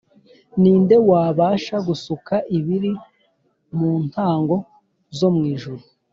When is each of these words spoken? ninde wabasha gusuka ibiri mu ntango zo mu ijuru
ninde 0.61 0.95
wabasha 1.09 1.75
gusuka 1.87 2.35
ibiri 2.57 2.91
mu 3.77 3.91
ntango 4.07 4.55
zo 5.17 5.29
mu 5.35 5.43
ijuru 5.53 5.83